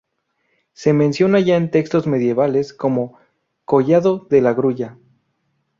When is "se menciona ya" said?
0.73-1.57